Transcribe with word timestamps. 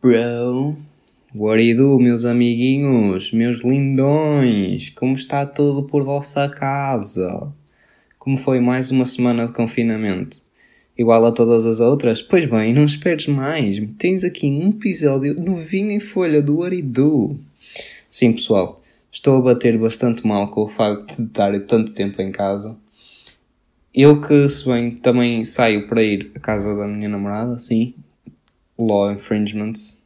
bro? 0.00 0.76
What 1.34 1.74
do 1.74 1.96
do, 1.96 1.98
meus 1.98 2.24
amiguinhos, 2.24 3.32
meus 3.32 3.64
lindões? 3.64 4.90
Como 4.90 5.16
está 5.16 5.44
tudo 5.44 5.82
por 5.82 6.04
vossa 6.04 6.48
casa? 6.48 7.52
Como 8.16 8.36
foi 8.36 8.60
mais 8.60 8.92
uma 8.92 9.04
semana 9.04 9.46
de 9.46 9.52
confinamento? 9.52 10.40
Igual 10.96 11.26
a 11.26 11.32
todas 11.32 11.66
as 11.66 11.80
outras? 11.80 12.22
Pois 12.22 12.46
bem, 12.46 12.72
não 12.72 12.84
esperes 12.84 13.26
mais. 13.26 13.80
Tens 13.98 14.22
aqui 14.22 14.46
um 14.46 14.70
episódio 14.70 15.34
novinho 15.34 15.90
em 15.90 16.00
folha 16.00 16.40
do 16.40 16.62
Aridu. 16.62 17.36
Sim, 18.08 18.32
pessoal, 18.32 18.80
estou 19.10 19.38
a 19.38 19.42
bater 19.42 19.76
bastante 19.78 20.24
mal 20.24 20.48
com 20.48 20.62
o 20.62 20.68
facto 20.68 21.16
de 21.16 21.22
estar 21.24 21.58
tanto 21.62 21.92
tempo 21.92 22.22
em 22.22 22.30
casa. 22.30 22.76
Eu 23.92 24.20
que, 24.20 24.48
se 24.48 24.64
bem, 24.64 24.92
também 24.92 25.44
saio 25.44 25.88
para 25.88 26.02
ir 26.02 26.30
à 26.36 26.38
casa 26.38 26.74
da 26.76 26.86
minha 26.86 27.08
namorada, 27.08 27.58
sim. 27.58 27.94
Law 28.78 29.10
infringements. 29.12 30.02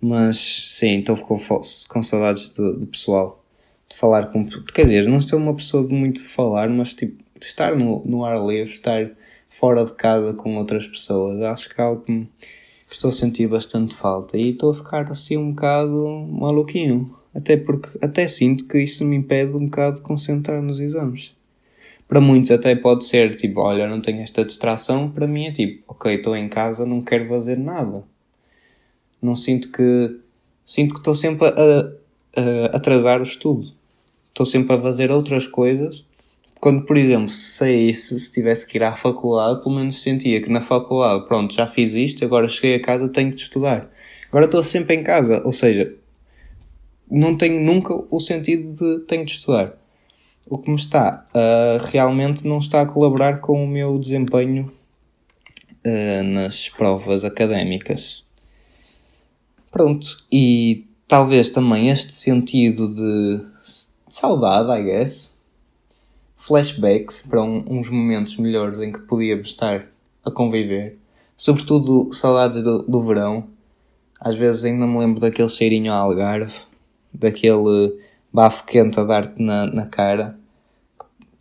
Mas, 0.00 0.36
sim, 0.68 1.00
estou 1.00 1.16
com, 1.16 2.02
saudades 2.02 2.50
do, 2.50 2.78
do 2.78 2.86
pessoal. 2.86 3.44
De 3.88 3.96
falar 3.96 4.26
com... 4.26 4.44
Quer 4.74 4.84
dizer, 4.84 5.08
não 5.08 5.20
sou 5.20 5.38
uma 5.38 5.54
pessoa 5.54 5.86
de 5.86 5.92
muito 5.92 6.20
de 6.20 6.26
falar, 6.26 6.68
mas, 6.70 6.94
tipo, 6.94 7.22
estar 7.40 7.76
no, 7.76 8.04
no 8.04 8.24
ar 8.24 8.38
livre, 8.44 8.72
estar 8.72 9.10
fora 9.48 9.84
de 9.84 9.92
casa 9.92 10.32
com 10.34 10.56
outras 10.56 10.86
pessoas, 10.86 11.40
acho 11.42 11.68
que 11.68 11.80
é 11.80 11.84
algo 11.84 12.02
que 12.02 12.26
estou 12.90 13.10
a 13.10 13.12
sentir 13.12 13.46
bastante 13.46 13.94
falta. 13.94 14.36
E 14.36 14.50
estou 14.50 14.70
a 14.70 14.74
ficar, 14.74 15.10
assim, 15.10 15.36
um 15.36 15.50
bocado 15.50 16.26
maluquinho. 16.30 17.14
Até 17.34 17.56
porque, 17.56 17.98
até 18.02 18.26
sinto 18.26 18.66
que 18.66 18.78
isso 18.78 19.04
me 19.04 19.16
impede 19.16 19.52
um 19.54 19.66
bocado 19.66 19.96
de 19.96 20.02
concentrar 20.02 20.60
nos 20.60 20.80
exames 20.80 21.34
para 22.12 22.20
muitos 22.20 22.50
até 22.50 22.76
pode 22.76 23.06
ser 23.06 23.36
tipo, 23.36 23.62
olha, 23.62 23.88
não 23.88 23.98
tenho 23.98 24.20
esta 24.20 24.44
distração, 24.44 25.10
para 25.10 25.26
mim 25.26 25.46
é 25.46 25.50
tipo, 25.50 25.82
ok, 25.88 26.16
estou 26.16 26.36
em 26.36 26.46
casa, 26.46 26.84
não 26.84 27.00
quero 27.00 27.26
fazer 27.26 27.56
nada. 27.56 28.04
Não 29.22 29.34
sinto 29.34 29.72
que. 29.72 30.20
Sinto 30.62 30.92
que 30.92 31.00
estou 31.00 31.14
sempre 31.14 31.46
a, 31.48 32.70
a 32.70 32.76
atrasar 32.76 33.18
o 33.20 33.22
estudo. 33.22 33.72
Estou 34.28 34.44
sempre 34.44 34.76
a 34.76 34.82
fazer 34.82 35.10
outras 35.10 35.46
coisas. 35.46 36.04
Quando, 36.60 36.84
por 36.84 36.98
exemplo, 36.98 37.30
se 37.30 37.52
saísse, 37.52 38.20
se 38.20 38.30
tivesse 38.30 38.66
que 38.66 38.76
ir 38.76 38.82
à 38.82 38.94
faculdade, 38.94 39.62
pelo 39.62 39.74
menos 39.76 40.02
sentia 40.02 40.42
que 40.42 40.50
na 40.50 40.60
faculdade, 40.60 41.26
pronto, 41.26 41.54
já 41.54 41.66
fiz 41.66 41.94
isto, 41.94 42.22
agora 42.22 42.46
cheguei 42.46 42.74
a 42.74 42.82
casa, 42.82 43.08
tenho 43.08 43.34
de 43.34 43.40
estudar. 43.40 43.90
Agora 44.28 44.44
estou 44.44 44.62
sempre 44.62 44.96
em 44.96 45.02
casa, 45.02 45.40
ou 45.46 45.52
seja, 45.52 45.94
não 47.10 47.38
tenho 47.38 47.58
nunca 47.58 47.94
o 47.94 48.20
sentido 48.20 48.70
de 48.70 49.00
tenho 49.06 49.24
de 49.24 49.32
estudar 49.32 49.81
o 50.46 50.58
que 50.58 50.70
me 50.70 50.76
está 50.76 51.26
uh, 51.34 51.84
realmente 51.90 52.46
não 52.46 52.58
está 52.58 52.82
a 52.82 52.86
colaborar 52.86 53.40
com 53.40 53.64
o 53.64 53.68
meu 53.68 53.98
desempenho 53.98 54.72
uh, 55.84 56.22
nas 56.22 56.68
provas 56.68 57.24
académicas. 57.24 58.24
Pronto, 59.70 60.24
e 60.30 60.86
talvez 61.08 61.50
também 61.50 61.88
este 61.88 62.12
sentido 62.12 62.94
de 62.94 63.44
saudade, 64.08 64.68
I 64.80 64.84
guess, 64.84 65.38
flashbacks 66.36 67.22
para 67.22 67.42
um, 67.42 67.64
uns 67.66 67.88
momentos 67.88 68.36
melhores 68.36 68.80
em 68.80 68.92
que 68.92 68.98
podíamos 68.98 69.48
estar 69.48 69.86
a 70.24 70.30
conviver, 70.30 70.98
sobretudo 71.36 72.12
saudades 72.12 72.62
do, 72.62 72.82
do 72.82 73.02
verão. 73.02 73.48
Às 74.20 74.36
vezes 74.36 74.64
ainda 74.64 74.86
me 74.86 74.98
lembro 74.98 75.20
daquele 75.20 75.48
cheirinho 75.48 75.92
a 75.92 75.96
algarve, 75.96 76.60
daquele 77.12 77.98
bafo 78.32 78.64
quente 78.64 78.98
a 78.98 79.04
dar-te 79.04 79.40
na, 79.42 79.66
na 79.66 79.86
cara. 79.86 80.38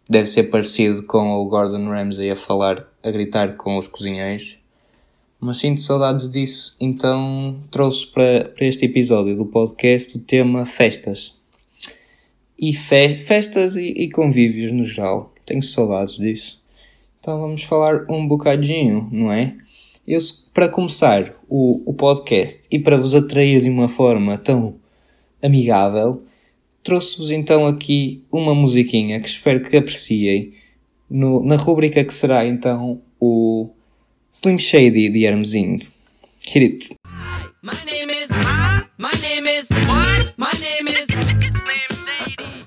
Deve 0.10 0.28
ser 0.28 0.44
parecido 0.44 1.04
com 1.04 1.36
o 1.36 1.46
Gordon 1.46 1.88
Ramsay 1.88 2.32
a 2.32 2.36
falar, 2.36 2.86
a 3.02 3.10
gritar 3.10 3.56
com 3.56 3.78
os 3.78 3.88
cozinheiros. 3.88 4.60
Mas 5.40 5.58
sinto 5.58 5.82
saudades 5.82 6.30
disso, 6.30 6.76
então 6.80 7.60
trouxe 7.72 8.06
para, 8.06 8.46
para 8.50 8.66
este 8.66 8.86
episódio 8.86 9.36
do 9.36 9.46
podcast 9.46 10.18
o 10.18 10.20
tema 10.20 10.66
festas. 10.66 11.34
E 12.60 12.74
fe, 12.74 13.18
festas 13.18 13.76
e, 13.76 13.88
e 13.88 14.10
convívios 14.12 14.72
no 14.72 14.84
geral. 14.84 15.34
Tenho 15.46 15.64
saudades 15.64 16.18
disso. 16.18 16.62
Então 17.20 17.40
vamos 17.40 17.64
falar 17.64 18.06
um 18.10 18.28
bocadinho, 18.28 19.10
não 19.12 19.32
é? 19.32 19.56
Eu, 20.08 20.20
para 20.54 20.68
começar 20.68 21.34
o, 21.48 21.82
o 21.86 21.94
podcast 21.94 22.68
e 22.70 22.78
para 22.78 22.98
vos 22.98 23.16
atrair 23.16 23.62
de 23.62 23.70
uma 23.70 23.88
forma 23.88 24.38
tão 24.38 24.76
amigável, 25.42 26.24
Trouxe-vos 26.84 27.30
então 27.30 27.68
aqui 27.68 28.26
uma 28.32 28.56
musiquinha 28.56 29.20
que 29.20 29.28
espero 29.28 29.62
que 29.62 29.78
apreciem 29.78 30.54
no, 31.08 31.44
na 31.46 31.56
rubrica 31.56 32.04
que 32.04 32.14
será 32.14 32.44
então 32.44 33.00
o 33.20 33.70
Slim 34.32 34.58
Shady 34.58 35.10
de 35.10 35.24
Hermesinho. 35.24 35.80
Hit 36.44 36.66
it! 36.66 36.96
My 37.62 37.74
name 37.86 38.12
is, 38.12 38.30
my 38.98 39.12
name 39.22 39.48
is, 39.48 39.70
my 40.38 40.52
name 40.60 40.90
is 40.90 41.06
Slim 41.06 41.54
Shady. 41.94 42.66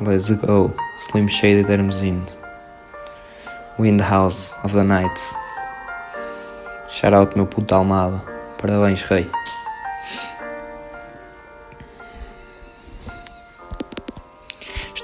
Let's 0.00 0.30
go, 0.30 0.72
Slim 0.98 1.28
Shady 1.28 1.64
de 1.64 1.72
Hermesinho. 1.72 2.24
We 3.78 3.90
in 3.90 3.98
the 3.98 4.04
house 4.04 4.54
of 4.64 4.72
the 4.72 4.84
nights. 4.84 5.36
Shout 6.88 7.12
out 7.12 7.36
meu 7.36 7.44
puto 7.44 7.74
Almada. 7.74 8.24
Parabéns, 8.56 9.02
rei. 9.02 9.26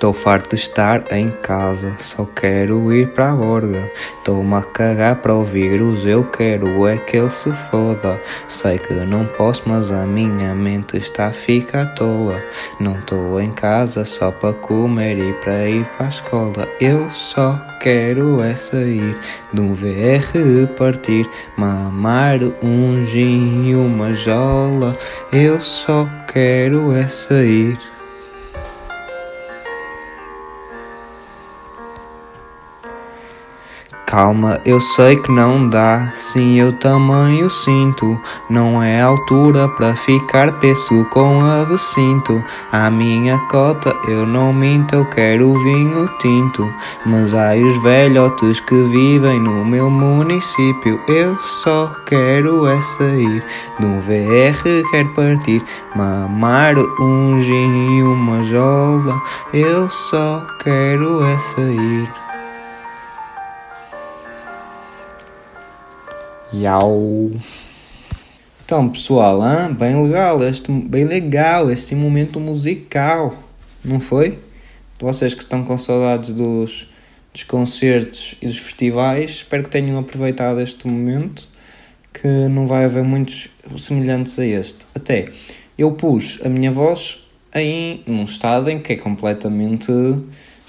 Estou 0.05 0.13
farto 0.13 0.55
de 0.55 0.57
estar 0.57 1.11
em 1.13 1.31
casa, 1.31 1.97
só 1.99 2.27
quero 2.27 2.93
ir 2.93 3.09
para 3.15 3.33
a 3.33 3.35
borda. 3.35 3.91
Estou-me 4.19 4.55
a 4.57 4.61
cagar 4.61 5.17
para 5.23 5.33
ouvir 5.33 5.81
os 5.81 6.05
eu 6.05 6.25
quero 6.25 6.87
é 6.87 6.99
que 6.99 7.17
ele 7.17 7.31
se 7.31 7.51
foda. 7.71 8.21
Sei 8.47 8.79
que 8.79 8.93
não 8.93 9.25
posso, 9.25 9.63
mas 9.65 9.91
a 9.91 10.05
minha 10.05 10.55
mente 10.55 10.99
está 10.99 11.29
a 11.29 11.33
ficar 11.33 11.95
tola. 11.95 12.45
Não 12.79 12.99
estou 12.99 13.41
em 13.41 13.51
casa 13.51 14.05
só 14.05 14.31
para 14.31 14.53
comer 14.53 15.19
e 15.19 15.33
para 15.43 15.71
ir 15.71 15.87
para 15.97 16.05
a 16.05 16.11
escola. 16.11 16.69
Eu 16.79 17.09
só 17.09 17.59
quero 17.81 18.43
é 18.43 18.55
sair 18.55 19.17
de 19.55 19.61
um 19.63 19.73
VR 19.73 20.69
partir, 20.77 21.27
mamar 21.57 22.41
um 22.63 23.03
gin 23.07 23.71
e 23.71 23.75
uma 23.75 24.13
jola. 24.13 24.93
Eu 25.33 25.59
só 25.63 26.07
quero 26.31 26.95
é 26.95 27.09
sair. 27.09 27.94
Calma, 34.07 34.61
eu 34.67 34.81
sei 34.81 35.17
que 35.17 35.33
não 35.33 35.69
dá, 35.69 36.13
sim 36.15 36.61
eu 36.61 36.73
também 36.73 37.43
o 37.43 37.49
sinto. 37.49 38.21
Não 38.51 38.83
é 38.83 39.01
altura 39.01 39.67
para 39.69 39.97
ficar 39.97 40.53
peço 40.61 41.05
com 41.07 41.41
absinto. 41.41 42.45
A 42.71 42.91
minha 42.91 43.39
cota 43.51 43.97
eu 44.07 44.27
não 44.27 44.53
minto, 44.53 44.95
eu 44.95 45.05
quero 45.07 45.55
vinho 45.55 46.09
tinto. 46.21 46.73
Mas 47.07 47.33
há 47.33 47.55
os 47.55 47.83
velhotes 47.83 48.61
que 48.61 48.75
vivem 48.85 49.41
no 49.41 49.65
meu 49.65 49.89
município. 49.89 51.01
Eu 51.09 51.37
só 51.39 51.91
quero 52.07 52.67
é 52.67 52.81
sair 52.83 53.43
um 53.81 54.01
VR, 54.01 54.89
quero 54.91 55.09
partir, 55.15 55.63
mamar 55.95 56.77
um 57.01 57.39
gin 57.41 57.99
e 57.99 58.03
uma 58.03 58.43
jola. 58.45 59.21
Eu 59.53 59.89
só 59.89 60.47
quero 60.63 61.25
é 61.25 61.39
sair. 61.39 62.24
Yau. 66.55 67.33
Então, 68.65 68.89
pessoal, 68.89 69.41
hein? 69.43 69.75
bem 69.75 70.01
legal, 70.01 70.43
este, 70.45 70.71
bem 70.71 71.05
legal 71.05 71.69
este 71.71 71.97
momento 71.97 72.39
musical, 72.39 73.35
não 73.85 73.99
foi? 73.99 74.39
Vocês 75.01 75.35
que 75.35 75.43
estão 75.43 75.65
com 75.65 75.77
saudades 75.77 76.31
dos, 76.31 76.89
dos 77.33 77.43
concertos 77.43 78.37
e 78.41 78.47
dos 78.47 78.59
festivais, 78.59 79.31
espero 79.31 79.65
que 79.65 79.71
tenham 79.71 79.99
aproveitado 79.99 80.61
este 80.61 80.87
momento, 80.87 81.49
que 82.13 82.29
não 82.49 82.69
vai 82.69 82.85
haver 82.85 83.03
muitos 83.03 83.49
semelhantes 83.77 84.39
a 84.39 84.47
este. 84.47 84.87
Até 84.95 85.31
eu 85.77 85.91
pus 85.93 86.41
a 86.45 86.49
minha 86.49 86.71
voz 86.71 87.27
em 87.53 88.03
num 88.07 88.25
estado 88.25 88.71
em 88.71 88.79
que 88.79 88.93
é 88.93 88.97
completamente 88.97 89.91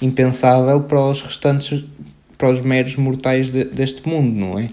impensável 0.01 0.81
para 0.81 0.99
os 0.99 1.21
restantes, 1.21 1.85
para 2.39 2.49
os 2.49 2.59
meros 2.61 2.95
mortais 2.95 3.51
de, 3.51 3.65
deste 3.65 4.07
mundo, 4.09 4.35
não 4.35 4.57
é? 4.57 4.67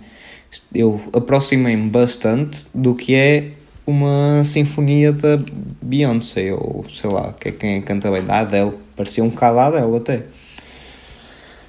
Eu 0.75 1.01
aproximei-me 1.13 1.89
bastante 1.89 2.67
do 2.75 2.95
que 2.95 3.15
é 3.15 3.53
uma 3.87 4.45
sinfonia 4.45 5.13
da 5.13 5.39
Beyoncé, 5.81 6.53
ou 6.53 6.85
sei 6.89 7.11
lá, 7.11 7.33
que 7.33 7.49
é 7.49 7.53
quem 7.53 7.83
canta 7.83 8.11
bem, 8.11 8.23
da 8.23 8.41
Adele. 8.41 8.73
Parecia 8.97 9.25
um 9.25 9.29
bocado 9.29 9.59
a 9.59 9.67
Adele 9.67 9.97
até. 9.97 10.23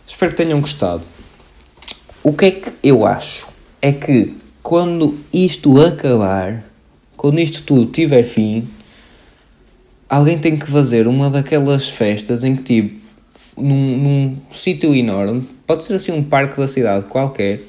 Espero 0.07 0.31
que 0.31 0.38
tenham 0.38 0.62
gostado. 0.62 1.03
O 2.21 2.33
que 2.33 2.45
é 2.45 2.51
que 2.51 2.71
eu 2.83 3.06
acho? 3.06 3.47
É 3.81 3.91
que 3.91 4.35
quando 4.62 5.18
isto 5.33 5.81
acabar, 5.81 6.63
quando 7.18 7.39
isto 7.39 7.63
tudo 7.63 7.86
tiver 7.86 8.24
fim, 8.24 8.68
alguém 10.07 10.38
tem 10.38 10.56
que 10.56 10.68
fazer 10.68 11.07
uma 11.07 11.29
daquelas 11.29 11.89
festas 11.89 12.44
em 12.44 12.56
que, 12.56 12.63
tipo, 12.63 13.03
num, 13.62 13.97
num 13.97 14.38
sítio 14.51 14.95
enorme, 14.95 15.47
pode 15.65 15.83
ser 15.83 15.95
assim 15.95 16.12
um 16.12 16.24
parque 16.24 16.57
da 16.57 16.68
cidade 16.68 17.06
qualquer, 17.06 17.62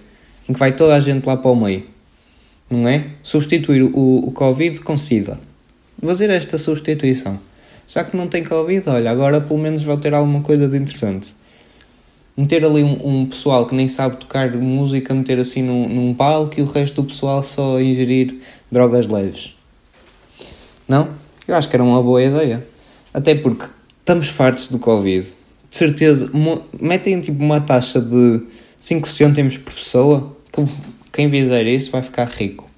em 0.49 0.52
que 0.52 0.58
vai 0.58 0.73
toda 0.73 0.94
a 0.94 1.00
gente 1.00 1.26
lá 1.26 1.37
para 1.37 1.50
o 1.50 1.56
meio. 1.56 1.85
Não 2.70 2.88
é? 2.88 3.08
Substituir 3.23 3.82
o, 3.82 4.19
o 4.26 4.32
Covid 4.32 4.81
com 4.81 4.96
SIDA. 4.96 5.38
Fazer 6.02 6.31
esta 6.31 6.58
substituição. 6.58 7.38
Já 7.87 8.02
que 8.05 8.17
não 8.17 8.26
tem 8.26 8.43
Covid, 8.43 8.88
olha, 8.88 9.11
agora 9.11 9.41
pelo 9.41 9.58
menos 9.58 9.82
vai 9.82 9.96
ter 9.96 10.14
alguma 10.14 10.41
coisa 10.41 10.69
de 10.69 10.76
interessante. 10.76 11.35
Meter 12.37 12.64
ali 12.64 12.82
um, 12.82 13.20
um 13.23 13.26
pessoal 13.26 13.67
que 13.67 13.75
nem 13.75 13.87
sabe 13.87 14.17
tocar 14.17 14.50
música, 14.56 15.14
meter 15.14 15.38
assim 15.38 15.62
num, 15.62 15.88
num 15.88 16.14
palco 16.14 16.58
e 16.58 16.62
o 16.62 16.67
resto 16.67 17.02
do 17.02 17.08
pessoal 17.08 17.43
só 17.43 17.81
ingerir 17.81 18.41
drogas 18.73 19.06
leves. 19.06 19.55
Não? 20.88 21.11
Eu 21.46 21.55
acho 21.55 21.69
que 21.69 21.76
era 21.76 21.85
uma 21.85 22.02
boa 22.02 22.23
ideia. 22.23 22.67
Até 23.12 23.35
porque 23.35 23.67
estamos 24.00 24.29
fartos 24.29 24.69
do 24.69 24.79
Covid. 24.79 25.26
De 25.70 25.76
certeza, 25.76 26.31
metem 26.81 27.20
tipo 27.20 27.43
uma 27.43 27.61
taxa 27.61 28.00
de 28.00 28.43
5 28.84 29.08
cêntimos 29.08 29.56
por 29.56 29.72
pessoa. 29.72 30.36
Que 30.52 30.62
quem 31.10 31.31
fizer 31.31 31.66
isso 31.66 31.90
vai 31.90 32.02
ficar 32.02 32.26
rico. 32.26 32.69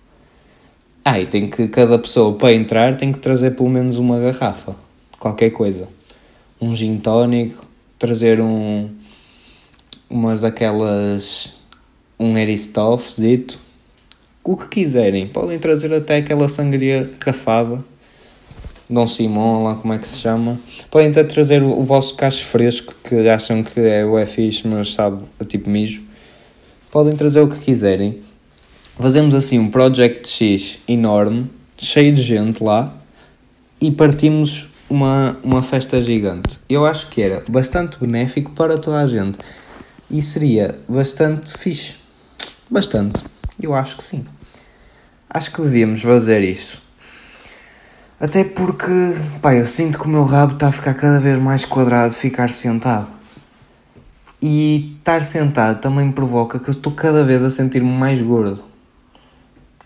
Ah, 1.05 1.19
e 1.19 1.27
tem 1.27 1.51
que 1.51 1.67
cada 1.67 1.99
pessoa 1.99 2.33
para 2.39 2.53
entrar 2.53 2.95
tem 2.95 3.13
que 3.13 3.19
trazer 3.19 3.57
pelo 3.57 3.69
menos 3.69 3.99
uma 3.99 4.21
garrafa. 4.21 4.77
Qualquer 5.19 5.51
coisa. 5.51 5.89
Um 6.61 6.77
gin 6.77 6.99
tónico, 6.99 7.67
trazer 7.99 8.41
um 8.41 8.89
umas 10.09 10.43
daquelas 10.43 11.57
um 12.21 12.39
Eristoffzito. 12.39 13.59
O 14.45 14.57
que 14.57 14.69
quiserem. 14.69 15.27
Podem 15.27 15.59
trazer 15.59 15.93
até 15.93 16.19
aquela 16.19 16.49
sangria 16.49 17.11
rafada 17.21 17.85
Dom 18.89 19.07
Simão, 19.07 19.65
lá 19.65 19.75
como 19.75 19.93
é 19.93 19.99
que 19.99 20.07
se 20.07 20.21
chama. 20.21 20.59
Podem 20.91 21.09
até 21.09 21.25
trazer 21.25 21.63
o, 21.63 21.81
o 21.81 21.83
vosso 21.83 22.15
cacho 22.15 22.45
fresco, 22.45 22.95
que 23.03 23.29
acham 23.29 23.63
que 23.63 23.81
é 23.81 24.05
o 24.05 24.25
fixe, 24.27 24.67
mas 24.67 24.93
sabe 24.93 25.23
a 25.41 25.45
tipo 25.45 25.69
mijo. 25.69 26.03
Podem 26.91 27.17
trazer 27.17 27.41
o 27.41 27.49
que 27.49 27.59
quiserem. 27.59 28.21
Fazemos 28.99 29.35
assim 29.35 29.59
um 29.59 29.69
Project 29.69 30.29
X 30.29 30.79
enorme, 30.89 31.51
cheio 31.77 32.15
de 32.15 32.23
gente 32.23 32.63
lá, 32.63 32.95
e 33.81 33.91
partimos 33.91 34.69
uma, 34.89 35.37
uma 35.43 35.63
festa 35.63 36.01
gigante. 36.01 36.59
Eu 36.69 36.87
acho 36.87 37.09
que 37.09 37.21
era 37.21 37.43
bastante 37.49 37.99
benéfico 37.99 38.53
para 38.53 38.79
toda 38.79 39.01
a 39.01 39.07
gente. 39.07 39.39
E 40.11 40.23
seria 40.23 40.79
bastante 40.89 41.59
fixe. 41.59 41.97
Bastante. 42.71 43.25
Eu 43.61 43.75
acho 43.75 43.97
que 43.97 44.05
sim. 44.05 44.25
Acho 45.29 45.53
que 45.53 45.61
devíamos 45.61 46.03
fazer 46.03 46.43
isso. 46.43 46.86
Até 48.19 48.45
porque, 48.45 49.15
pá, 49.43 49.55
eu 49.55 49.67
sinto 49.67 49.99
que 49.99 50.07
o 50.07 50.09
meu 50.09 50.25
rabo 50.25 50.55
está 50.55 50.69
a 50.69 50.73
ficar 50.73 50.95
cada 50.95 51.21
vez 51.21 51.39
mais 51.39 51.67
quadrado 51.67 52.15
ficar 52.15 52.49
sentado. 52.49 53.09
E 54.41 54.97
estar 54.99 55.23
sentado 55.23 55.83
também 55.83 56.11
provoca 56.11 56.59
que 56.59 56.71
eu 56.71 56.73
estou 56.73 56.93
cada 56.93 57.23
vez 57.23 57.45
a 57.45 57.51
sentir-me 57.51 57.91
mais 57.91 58.23
gordo. 58.23 58.65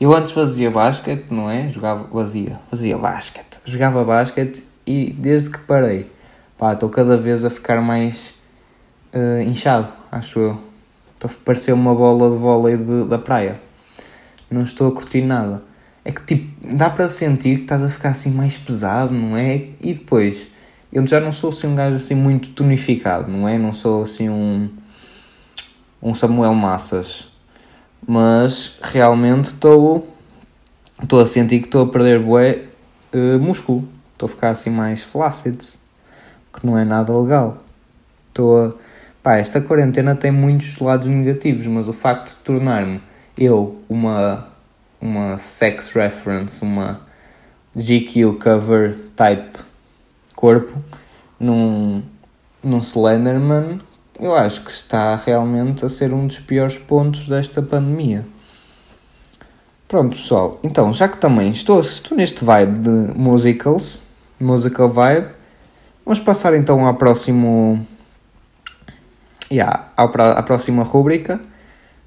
Eu 0.01 0.15
antes 0.15 0.31
fazia 0.31 0.71
basquete, 0.71 1.27
não 1.29 1.51
é? 1.51 1.69
Jogava, 1.71 2.09
fazia, 2.09 2.61
fazia 2.71 2.97
basquete. 2.97 3.59
Jogava 3.65 4.05
basquete 4.05 4.63
e 4.87 5.13
desde 5.13 5.51
que 5.51 5.59
parei, 5.59 6.09
pá, 6.57 6.73
estou 6.73 6.89
cada 6.89 7.17
vez 7.17 7.45
a 7.45 7.51
ficar 7.51 7.83
mais 7.83 8.35
uh, 9.13 9.43
inchado, 9.43 9.89
acho 10.11 10.39
eu. 10.39 10.59
Para 11.19 11.31
parecer 11.45 11.73
uma 11.73 11.93
bola 11.97 12.31
de 12.31 12.37
vôlei 12.37 12.77
de, 12.77 13.07
da 13.07 13.19
praia. 13.19 13.61
Não 14.49 14.63
estou 14.63 14.87
a 14.87 14.93
curtir 14.93 15.23
nada 15.23 15.69
é 16.05 16.13
que 16.13 16.23
tipo, 16.23 16.77
dá 16.77 16.89
para 16.89 17.09
sentir 17.09 17.59
que 17.59 17.63
estás 17.63 17.83
a 17.83 17.89
ficar 17.89 18.11
assim 18.11 18.31
mais 18.31 18.57
pesado, 18.57 19.13
não 19.13 19.37
é? 19.37 19.69
E 19.81 19.95
depois, 19.95 20.49
eu 20.93 21.07
já 21.07 21.21
não 21.21 21.31
sou 21.31 21.51
assim 21.51 21.67
um 21.67 21.75
gajo 21.75 21.97
assim 21.97 22.15
muito 22.15 22.51
tonificado, 22.51 23.31
não 23.31 23.49
é? 23.49 23.59
Não 23.59 23.73
sou 23.73 24.03
assim 24.03 24.29
um, 24.29 24.69
um 26.03 26.15
Samuel 26.15 26.55
Massas, 26.55 27.29
mas 28.07 28.79
realmente 28.83 29.47
estou 29.47 30.17
estou 31.03 31.21
a 31.21 31.27
sentir 31.27 31.61
que 31.61 31.67
estou 31.67 31.85
a 31.85 31.87
perder 31.87 32.21
bué 32.21 32.65
uh, 33.15 33.39
músculo, 33.39 33.89
estou 34.13 34.27
a 34.27 34.31
ficar 34.31 34.51
assim 34.51 34.71
mais 34.71 35.03
flácido, 35.03 35.65
que 36.53 36.67
não 36.67 36.79
é 36.79 36.85
nada 36.85 37.17
legal. 37.17 37.63
Estou 38.29 38.67
a... 38.67 38.75
Pá, 39.23 39.37
esta 39.37 39.61
quarentena 39.61 40.15
tem 40.15 40.31
muitos 40.31 40.79
lados 40.79 41.07
negativos, 41.07 41.67
mas 41.67 41.89
o 41.89 41.93
facto 41.93 42.31
de 42.31 42.37
tornar-me 42.39 43.03
eu 43.37 43.81
uma 43.89 44.50
uma 45.01 45.39
sex 45.39 45.93
reference, 45.93 46.63
uma 46.63 47.01
GQ 47.75 48.35
cover 48.35 48.99
type 49.17 49.59
corpo 50.35 50.73
num, 51.39 52.03
num 52.63 52.79
Slenderman, 52.79 53.81
eu 54.19 54.35
acho 54.35 54.63
que 54.63 54.71
está 54.71 55.17
realmente 55.17 55.85
a 55.85 55.89
ser 55.89 56.13
um 56.13 56.27
dos 56.27 56.41
piores 56.41 56.77
pontos 56.77 57.27
desta 57.27 57.63
pandemia. 57.63 58.27
Pronto, 59.89 60.17
pessoal. 60.17 60.61
Então, 60.63 60.93
já 60.93 61.09
que 61.09 61.17
também 61.17 61.51
estou, 61.51 61.81
estou 61.81 62.17
neste 62.17 62.45
vibe 62.45 62.81
de 62.81 63.19
musicals, 63.19 64.05
musical 64.39 64.91
vibe, 64.91 65.31
vamos 66.05 66.21
passar 66.21 66.55
então 66.55 66.87
ao 66.87 66.95
próximo. 66.95 67.85
Yeah, 69.51 69.89
à 69.97 70.43
próxima 70.45 70.85
rúbrica, 70.85 71.41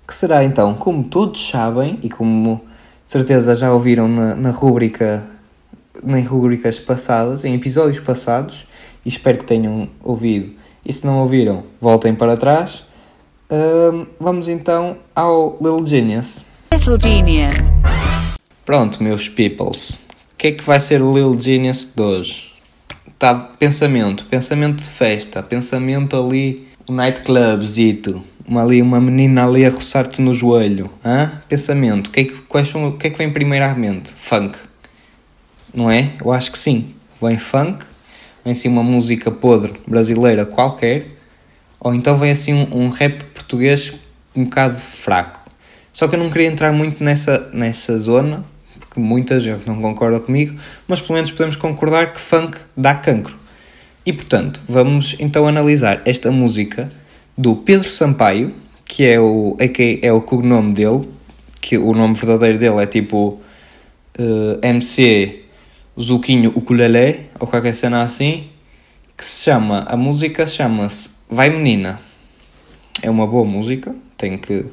que 0.07 0.15
será 0.15 0.45
então, 0.45 0.75
como 0.75 1.03
todos 1.03 1.49
sabem 1.49 1.99
e 2.01 2.07
como 2.07 2.61
certeza 3.05 3.55
já 3.55 3.71
ouviram 3.71 4.07
na, 4.07 4.35
na 4.35 4.51
rúbrica, 4.51 5.25
em 6.03 6.23
rubricas 6.23 6.79
passadas, 6.79 7.45
em 7.45 7.53
episódios 7.53 7.99
passados, 7.99 8.67
e 9.05 9.09
espero 9.09 9.37
que 9.37 9.45
tenham 9.45 9.89
ouvido. 10.03 10.53
E 10.85 10.91
se 10.91 11.05
não 11.05 11.19
ouviram, 11.19 11.63
voltem 11.79 12.13
para 12.13 12.35
trás. 12.35 12.83
Uh, 13.49 14.07
vamos 14.19 14.49
então 14.49 14.97
ao 15.15 15.57
Little 15.61 15.85
Genius. 15.85 16.43
Little 16.73 16.97
Genius. 16.99 17.81
Pronto, 18.65 19.01
meus 19.03 19.29
peoples. 19.29 20.01
O 20.31 20.35
que 20.37 20.47
é 20.47 20.51
que 20.51 20.63
vai 20.63 20.79
ser 20.79 21.01
o 21.01 21.13
Little 21.13 21.39
Genius 21.39 21.85
de 21.95 22.01
hoje? 22.01 22.51
Tá, 23.19 23.35
pensamento, 23.35 24.25
pensamento 24.25 24.77
de 24.77 24.83
festa, 24.83 25.41
pensamento 25.41 26.17
ali, 26.17 26.67
o 26.87 26.93
nightclubzito 26.93 28.23
uma, 28.47 28.61
ali, 28.61 28.81
uma 28.81 28.99
menina 28.99 29.45
ali 29.45 29.65
a 29.65 29.69
roçar-te 29.69 30.21
no 30.21 30.33
joelho. 30.33 30.89
Hã? 31.03 31.41
Pensamento. 31.47 32.07
O 32.07 32.11
que, 32.11 32.19
é 32.19 32.23
que, 32.25 32.41
quais 32.41 32.67
são, 32.67 32.87
o 32.87 32.97
que 32.97 33.07
é 33.07 33.09
que 33.09 33.17
vem 33.17 33.31
primeiro 33.31 33.65
à 33.65 33.73
mente? 33.73 34.11
Funk. 34.15 34.57
Não 35.73 35.89
é? 35.89 36.11
Eu 36.23 36.31
acho 36.31 36.51
que 36.51 36.59
sim. 36.59 36.93
Vem 37.21 37.37
funk, 37.37 37.85
vem 38.43 38.51
assim 38.51 38.67
uma 38.67 38.83
música 38.83 39.31
podre 39.31 39.73
brasileira 39.87 40.45
qualquer, 40.45 41.07
ou 41.79 41.93
então 41.93 42.17
vem 42.17 42.31
assim 42.31 42.53
um, 42.53 42.83
um 42.83 42.89
rap 42.89 43.23
português 43.25 43.93
um 44.35 44.43
bocado 44.43 44.77
fraco. 44.77 45.39
Só 45.93 46.07
que 46.07 46.15
eu 46.15 46.19
não 46.19 46.29
queria 46.29 46.47
entrar 46.47 46.73
muito 46.73 47.03
nessa, 47.03 47.49
nessa 47.53 47.97
zona, 47.97 48.43
porque 48.79 48.99
muita 48.99 49.39
gente 49.39 49.65
não 49.65 49.79
concorda 49.79 50.19
comigo, 50.19 50.59
mas 50.87 50.99
pelo 50.99 51.13
menos 51.13 51.31
podemos 51.31 51.55
concordar 51.55 52.11
que 52.11 52.19
funk 52.19 52.57
dá 52.75 52.93
cancro. 52.95 53.42
E 54.05 54.11
portanto, 54.11 54.61
vamos 54.67 55.15
então 55.19 55.47
analisar 55.47 56.01
esta 56.05 56.31
música 56.31 56.91
do 57.37 57.55
Pedro 57.55 57.87
Sampaio, 57.87 58.53
que 58.85 59.05
é 59.05 59.19
o, 59.19 59.55
é, 59.59 60.07
é 60.07 60.11
o 60.11 60.21
cognome 60.21 60.73
dele, 60.73 61.07
que 61.61 61.77
o 61.77 61.93
nome 61.93 62.13
verdadeiro 62.13 62.57
dele 62.57 62.83
é 62.83 62.85
tipo 62.85 63.39
uh, 64.19 64.59
eh, 64.61 64.69
MC 64.69 65.43
Zuquinho 65.99 66.51
Ukulele, 66.53 67.29
ou 67.39 67.47
qualquer 67.47 67.75
cena 67.75 68.01
assim, 68.01 68.49
que 69.17 69.23
se 69.23 69.45
chama, 69.45 69.85
a 69.87 69.95
música 69.95 70.45
chama-se 70.45 71.11
Vai 71.29 71.49
Menina. 71.49 71.99
É 73.01 73.09
uma 73.09 73.25
boa 73.25 73.45
música, 73.45 73.95
tem 74.17 74.37
que, 74.37 74.65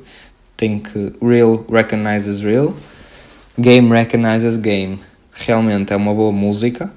tem 0.56 0.78
que, 0.78 1.12
real 1.22 1.64
recognizes 1.70 2.42
real, 2.42 2.74
game 3.58 3.88
recognizes 3.90 4.56
game. 4.56 4.98
Realmente 5.32 5.92
é 5.92 5.96
uma 5.96 6.12
boa 6.12 6.32
música 6.32 6.92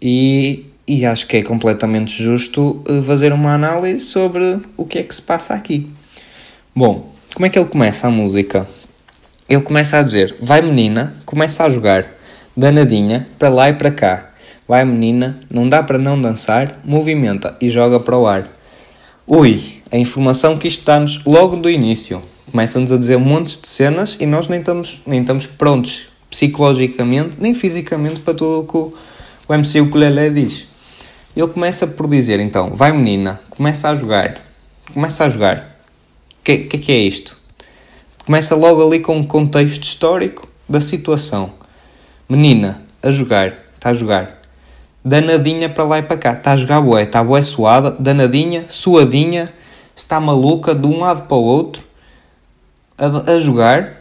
e 0.00 0.71
e 0.98 1.06
acho 1.06 1.26
que 1.26 1.38
é 1.38 1.42
completamente 1.42 2.22
justo 2.22 2.82
eh, 2.86 3.00
fazer 3.02 3.32
uma 3.32 3.54
análise 3.54 4.00
sobre 4.00 4.60
o 4.76 4.84
que 4.84 4.98
é 4.98 5.02
que 5.02 5.14
se 5.14 5.22
passa 5.22 5.54
aqui. 5.54 5.90
Bom, 6.74 7.12
como 7.34 7.46
é 7.46 7.48
que 7.48 7.58
ele 7.58 7.68
começa 7.68 8.06
a 8.06 8.10
música? 8.10 8.68
Ele 9.48 9.62
começa 9.62 9.98
a 9.98 10.02
dizer: 10.02 10.36
Vai 10.40 10.60
menina, 10.60 11.16
começa 11.24 11.64
a 11.64 11.70
jogar, 11.70 12.06
danadinha, 12.56 13.26
para 13.38 13.48
lá 13.48 13.68
e 13.70 13.72
para 13.72 13.90
cá. 13.90 14.30
Vai 14.68 14.84
menina, 14.84 15.40
não 15.50 15.68
dá 15.68 15.82
para 15.82 15.98
não 15.98 16.20
dançar, 16.20 16.80
movimenta 16.84 17.56
e 17.60 17.70
joga 17.70 17.98
para 17.98 18.16
o 18.16 18.26
ar. 18.26 18.48
Ui, 19.26 19.82
a 19.90 19.96
informação 19.96 20.56
que 20.56 20.68
isto 20.68 20.84
dá-nos 20.84 21.24
logo 21.24 21.56
do 21.56 21.70
início. 21.70 22.20
Começa-nos 22.50 22.92
a 22.92 22.98
dizer 22.98 23.18
montes 23.18 23.60
de 23.60 23.68
cenas 23.68 24.16
e 24.20 24.26
nós 24.26 24.48
nem 24.48 24.60
estamos, 24.60 25.00
nem 25.06 25.20
estamos 25.20 25.46
prontos 25.46 26.12
psicologicamente 26.30 27.36
nem 27.38 27.54
fisicamente 27.54 28.20
para 28.20 28.32
tudo 28.32 28.60
o 28.60 28.66
que 28.66 28.76
o, 28.76 28.94
o 29.48 29.54
MC 29.54 29.80
Ukulele 29.82 30.30
diz. 30.30 30.71
Ele 31.34 31.48
começa 31.48 31.86
por 31.86 32.08
dizer 32.08 32.40
então: 32.40 32.74
Vai 32.74 32.92
menina, 32.92 33.40
começa 33.50 33.88
a 33.88 33.94
jogar. 33.94 34.40
Começa 34.92 35.24
a 35.24 35.28
jogar. 35.28 35.78
O 36.40 36.44
que, 36.44 36.58
que, 36.58 36.78
que 36.78 36.92
é 36.92 36.98
isto? 36.98 37.38
Começa 38.26 38.54
logo 38.54 38.86
ali 38.86 39.00
com 39.00 39.16
um 39.16 39.24
contexto 39.24 39.82
histórico 39.82 40.48
da 40.68 40.80
situação. 40.80 41.52
Menina, 42.28 42.82
a 43.02 43.10
jogar, 43.10 43.54
está 43.74 43.90
a 43.90 43.92
jogar. 43.92 44.42
Danadinha 45.04 45.68
para 45.68 45.84
lá 45.84 45.98
e 45.98 46.02
para 46.02 46.16
cá, 46.16 46.32
está 46.34 46.52
a 46.52 46.56
jogar 46.56 46.80
bué, 46.80 47.02
está 47.02 47.24
bué 47.24 47.42
suada, 47.42 47.90
danadinha, 47.90 48.66
suadinha, 48.68 49.52
está 49.96 50.20
maluca 50.20 50.74
de 50.74 50.86
um 50.86 51.00
lado 51.00 51.22
para 51.22 51.36
o 51.36 51.42
outro. 51.42 51.82
a, 52.96 53.32
a 53.32 53.40
jogar, 53.40 53.94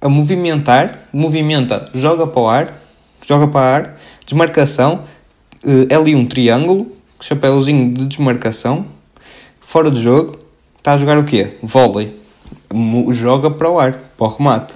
a 0.00 0.08
movimentar, 0.08 1.08
movimenta, 1.12 1.88
joga 1.94 2.26
para 2.26 2.40
o 2.40 2.48
ar, 2.48 2.74
joga 3.22 3.46
para 3.46 3.60
o 3.60 3.64
ar, 3.64 3.96
desmarcação, 4.24 5.04
é 5.64 5.94
ali 5.94 6.14
um 6.14 6.26
triângulo, 6.26 6.92
chapéuzinho 7.20 7.92
de 7.92 8.06
desmarcação, 8.06 8.86
fora 9.60 9.90
do 9.90 10.00
jogo, 10.00 10.38
está 10.78 10.94
a 10.94 10.96
jogar 10.96 11.18
o 11.18 11.24
quê? 11.24 11.56
Vôlei. 11.62 12.18
Joga 13.12 13.50
para 13.50 13.70
o 13.70 13.78
ar, 13.78 13.92
para 14.16 14.26
o 14.26 14.36
remate. 14.36 14.74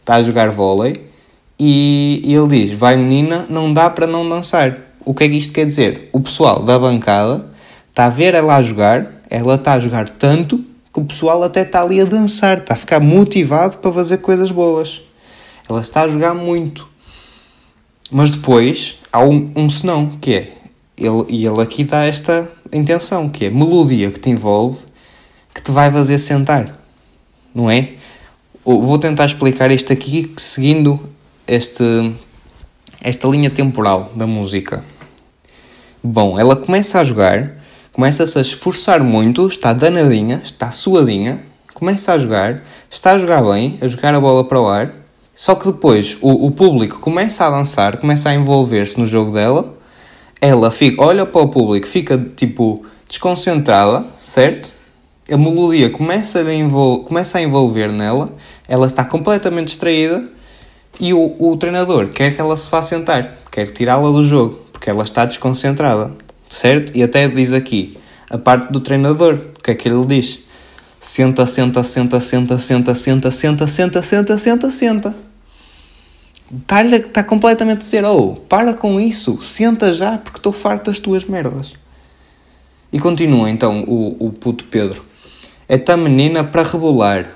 Está 0.00 0.16
a 0.16 0.22
jogar 0.22 0.50
vôlei 0.50 1.10
e, 1.58 2.22
e 2.24 2.34
ele 2.34 2.48
diz: 2.48 2.78
Vai 2.78 2.96
menina, 2.96 3.46
não 3.48 3.72
dá 3.72 3.90
para 3.90 4.06
não 4.06 4.28
dançar. 4.28 4.78
O 5.04 5.14
que 5.14 5.24
é 5.24 5.28
que 5.28 5.36
isto 5.36 5.52
quer 5.52 5.66
dizer? 5.66 6.10
O 6.12 6.20
pessoal 6.20 6.62
da 6.62 6.78
bancada 6.78 7.46
está 7.88 8.06
a 8.06 8.10
ver 8.10 8.34
ela 8.34 8.56
a 8.56 8.62
jogar, 8.62 9.22
ela 9.30 9.54
está 9.54 9.72
a 9.72 9.80
jogar 9.80 10.08
tanto 10.08 10.64
que 10.92 11.00
o 11.00 11.04
pessoal 11.04 11.42
até 11.42 11.62
está 11.62 11.82
ali 11.82 12.00
a 12.00 12.04
dançar, 12.04 12.58
está 12.58 12.74
a 12.74 12.76
ficar 12.76 13.00
motivado 13.00 13.78
para 13.78 13.92
fazer 13.92 14.18
coisas 14.18 14.50
boas. 14.50 15.02
Ela 15.68 15.80
está 15.80 16.02
a 16.02 16.08
jogar 16.08 16.34
muito. 16.34 16.88
Mas 18.10 18.30
depois 18.30 18.98
há 19.12 19.22
um, 19.22 19.50
um 19.56 19.68
senão, 19.68 20.06
que 20.20 20.34
é, 20.34 20.52
ele, 20.96 21.24
e 21.28 21.46
ele 21.46 21.60
aqui 21.60 21.84
dá 21.84 22.04
esta 22.04 22.48
intenção, 22.72 23.28
que 23.28 23.46
é 23.46 23.50
melodia 23.50 24.10
que 24.10 24.20
te 24.20 24.30
envolve, 24.30 24.80
que 25.54 25.60
te 25.60 25.70
vai 25.70 25.90
fazer 25.90 26.18
sentar. 26.18 26.78
Não 27.54 27.70
é? 27.70 27.94
Vou 28.64 28.98
tentar 28.98 29.26
explicar 29.26 29.70
isto 29.70 29.92
aqui 29.92 30.32
seguindo 30.36 31.00
este, 31.46 32.12
esta 33.00 33.28
linha 33.28 33.50
temporal 33.50 34.12
da 34.14 34.26
música. 34.26 34.84
Bom, 36.02 36.38
ela 36.38 36.54
começa 36.54 37.00
a 37.00 37.04
jogar, 37.04 37.52
começa-se 37.92 38.38
a 38.38 38.42
esforçar 38.42 39.02
muito, 39.02 39.46
está 39.48 39.72
danadinha, 39.72 40.40
está 40.44 40.70
suadinha, 40.70 41.42
começa 41.74 42.12
a 42.12 42.18
jogar, 42.18 42.62
está 42.90 43.12
a 43.12 43.18
jogar 43.18 43.42
bem, 43.42 43.78
a 43.80 43.86
jogar 43.86 44.14
a 44.14 44.20
bola 44.20 44.44
para 44.44 44.60
o 44.60 44.68
ar, 44.68 44.92
só 45.36 45.54
que 45.54 45.66
depois 45.66 46.16
o, 46.22 46.46
o 46.46 46.50
público 46.50 46.98
começa 46.98 47.46
a 47.46 47.50
dançar, 47.50 47.98
começa 47.98 48.30
a 48.30 48.34
envolver-se 48.34 48.98
no 48.98 49.06
jogo 49.06 49.32
dela, 49.32 49.74
ela 50.40 50.70
fica, 50.70 51.02
olha 51.02 51.26
para 51.26 51.42
o 51.42 51.48
público, 51.48 51.86
fica 51.86 52.18
tipo 52.34 52.86
desconcentrada, 53.06 54.06
certo? 54.18 54.72
A 55.30 55.36
melodia 55.36 55.90
começa 55.90 56.40
a, 56.40 56.54
envol 56.54 57.04
começa 57.04 57.36
a 57.36 57.42
envolver 57.42 57.92
nela, 57.92 58.30
ela 58.66 58.86
está 58.86 59.04
completamente 59.04 59.68
distraída 59.68 60.26
e 60.98 61.12
o, 61.12 61.36
o 61.38 61.54
treinador 61.58 62.08
quer 62.08 62.34
que 62.34 62.40
ela 62.40 62.56
se 62.56 62.70
vá 62.70 62.80
sentar, 62.80 63.36
quer 63.52 63.70
tirá-la 63.70 64.08
do 64.10 64.22
jogo, 64.22 64.58
porque 64.72 64.88
ela 64.88 65.02
está 65.02 65.26
desconcentrada, 65.26 66.12
certo? 66.48 66.96
E 66.96 67.02
até 67.02 67.28
diz 67.28 67.52
aqui 67.52 67.98
a 68.30 68.38
parte 68.38 68.72
do 68.72 68.80
treinador, 68.80 69.34
o 69.58 69.62
que 69.62 69.70
é 69.70 69.74
que 69.74 69.86
ele 69.86 70.06
diz? 70.06 70.45
Senta, 71.06 71.46
senta, 71.46 71.84
senta, 71.84 72.18
senta, 72.18 72.58
senta, 72.58 72.94
senta, 72.96 73.30
senta, 73.30 73.66
senta, 73.68 74.02
senta, 74.02 74.38
senta, 74.38 74.70
senta. 74.72 75.14
Está 76.52 76.82
tá 77.12 77.22
completamente 77.22 77.76
a 77.76 77.84
dizer, 77.84 78.04
oh, 78.04 78.34
para 78.34 78.74
com 78.74 79.00
isso, 79.00 79.40
senta 79.40 79.92
já, 79.92 80.18
porque 80.18 80.40
estou 80.40 80.52
farto 80.52 80.90
das 80.90 80.98
tuas 80.98 81.24
merdas. 81.24 81.74
E 82.92 82.98
continua 82.98 83.48
então 83.48 83.84
o, 83.86 84.16
o 84.18 84.32
puto 84.32 84.64
Pedro. 84.64 85.04
É 85.68 85.78
ta 85.78 85.96
menina 85.96 86.42
para 86.42 86.64
rebolar. 86.64 87.28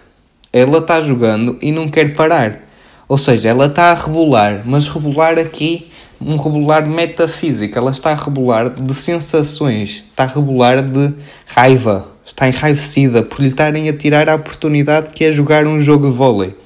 Ela 0.53 0.79
está 0.79 1.01
jogando 1.01 1.57
e 1.63 1.71
não 1.71 1.89
quer 1.89 2.17
parar. 2.17 2.63
Ou 3.07 3.17
seja, 3.17 3.51
ela 3.51 3.67
está 3.67 3.93
a 3.93 3.95
rebolar, 3.95 4.63
mas 4.65 4.89
rebolar 4.89 5.39
aqui, 5.39 5.89
um 6.21 6.35
rebolar 6.35 6.89
metafísico. 6.89 7.79
Ela 7.79 7.93
está 7.93 8.11
a 8.11 8.17
rebolar 8.17 8.69
de 8.69 8.95
sensações, 8.97 10.03
está 10.11 10.25
a 10.25 10.27
rebolar 10.27 10.83
de 10.83 11.15
raiva. 11.47 12.11
Está 12.31 12.47
enraivecida 12.49 13.25
por 13.25 13.41
lhe 13.41 13.49
estarem 13.49 13.89
a 13.89 13.93
tirar 13.93 14.29
a 14.29 14.37
oportunidade 14.37 15.09
que 15.09 15.25
é 15.25 15.33
jogar 15.33 15.67
um 15.67 15.83
jogo 15.83 16.07
de 16.09 16.17
vôlei. 16.17 16.57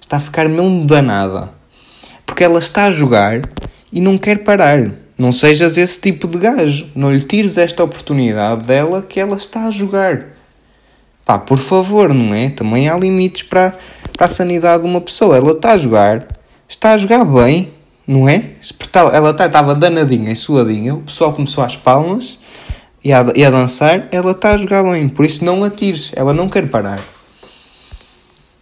Está 0.00 0.16
a 0.16 0.20
ficar 0.20 0.48
mesmo 0.48 0.84
danada. 0.84 1.50
Porque 2.26 2.42
ela 2.42 2.58
está 2.58 2.86
a 2.86 2.90
jogar 2.90 3.42
e 3.92 4.00
não 4.00 4.18
quer 4.18 4.42
parar. 4.42 4.90
Não 5.16 5.30
sejas 5.30 5.78
esse 5.78 6.00
tipo 6.00 6.26
de 6.26 6.38
gajo. 6.38 6.88
Não 6.94 7.12
lhe 7.12 7.20
tires 7.20 7.56
esta 7.56 7.84
oportunidade 7.84 8.66
dela 8.66 9.00
que 9.00 9.20
ela 9.20 9.36
está 9.36 9.66
a 9.66 9.70
jogar. 9.70 10.26
Pá, 11.24 11.38
por 11.38 11.58
favor, 11.58 12.12
não 12.12 12.34
é? 12.34 12.50
Também 12.50 12.88
há 12.88 12.98
limites 12.98 13.44
para 13.44 13.78
para 14.16 14.26
a 14.26 14.28
sanidade 14.28 14.82
de 14.82 14.88
uma 14.88 15.00
pessoa. 15.00 15.36
Ela 15.36 15.52
está 15.52 15.72
a 15.72 15.78
jogar, 15.78 16.26
está 16.68 16.92
a 16.92 16.98
jogar 16.98 17.24
bem, 17.24 17.68
não 18.06 18.28
é? 18.28 18.52
Ela 19.12 19.30
estava 19.30 19.74
danadinha 19.74 20.32
e 20.32 20.36
suadinha, 20.36 20.94
o 20.94 21.02
pessoal 21.02 21.32
começou 21.32 21.62
às 21.62 21.76
palmas 21.76 22.38
e 23.06 23.12
a, 23.12 23.24
e 23.36 23.44
a 23.44 23.50
dançar, 23.50 24.08
ela 24.10 24.32
está 24.32 24.50
a 24.50 24.56
jogar 24.56 24.82
bem, 24.82 25.08
por 25.08 25.24
isso 25.24 25.44
não 25.44 25.62
atires, 25.62 26.10
ela 26.16 26.34
não 26.34 26.48
quer 26.48 26.68
parar. 26.68 26.98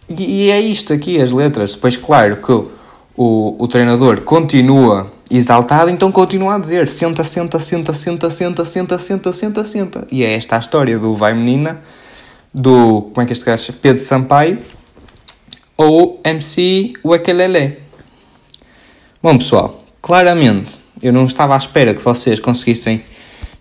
E, 0.07 0.45
e 0.45 0.51
é 0.51 0.59
isto 0.59 0.93
aqui, 0.93 1.19
as 1.19 1.31
letras. 1.31 1.73
Depois, 1.73 1.97
claro 1.97 2.35
que 2.35 2.51
o, 2.51 3.55
o, 3.57 3.67
treinador 3.67 4.21
continua 4.21 5.11
exaltado, 5.31 5.89
então 5.89 6.11
continua 6.11 6.57
a 6.57 6.59
dizer 6.59 6.87
senta, 6.87 7.23
senta, 7.23 7.57
senta, 7.57 7.91
senta, 7.95 8.29
senta, 8.29 8.65
senta, 8.65 8.99
senta, 8.99 9.33
senta, 9.33 9.65
senta. 9.65 10.07
E 10.11 10.23
é 10.23 10.35
esta 10.35 10.57
a 10.57 10.59
história 10.59 10.99
do 10.99 11.15
Vai 11.15 11.33
Menina, 11.33 11.81
do, 12.53 13.01
como 13.01 13.23
é 13.23 13.25
que 13.25 13.33
este 13.33 13.45
gajo, 13.45 13.73
Pedro 13.73 14.03
Sampaio, 14.03 14.59
ou 15.75 16.21
MC 16.23 16.93
Uekelele. 17.03 17.79
Bom 19.23 19.39
pessoal, 19.39 19.79
claramente 20.03 20.75
eu 21.01 21.11
não 21.11 21.25
estava 21.25 21.55
à 21.55 21.57
espera 21.57 21.95
que 21.95 22.01
vocês 22.01 22.39
conseguissem 22.39 23.01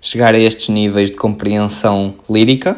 chegar 0.05 0.35
a 0.35 0.39
estes 0.39 0.69
níveis 0.69 1.11
de 1.11 1.17
compreensão 1.17 2.15
lírica, 2.29 2.77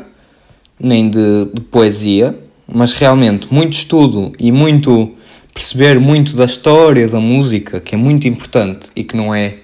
nem 0.78 1.10
de, 1.10 1.46
de 1.52 1.60
poesia, 1.60 2.38
mas 2.72 2.92
realmente 2.92 3.52
muito 3.52 3.72
estudo 3.72 4.32
e 4.38 4.52
muito 4.52 5.12
perceber 5.52 5.98
muito 5.98 6.36
da 6.36 6.44
história 6.44 7.08
da 7.08 7.18
música, 7.18 7.80
que 7.80 7.96
é 7.96 7.98
muito 7.98 8.28
importante 8.28 8.86
e 8.94 9.02
que 9.02 9.16
não 9.16 9.34
é 9.34 9.56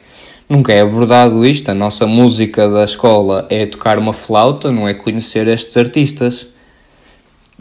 nunca 0.49 0.73
é 0.73 0.81
abordado 0.81 1.47
isto. 1.47 1.71
A 1.71 1.75
nossa 1.75 2.05
música 2.05 2.69
da 2.69 2.85
escola 2.85 3.47
é 3.49 3.65
tocar 3.65 3.97
uma 3.97 4.13
flauta, 4.13 4.73
não 4.73 4.89
é 4.89 4.93
conhecer 4.93 5.47
estes 5.47 5.77
artistas. 5.77 6.49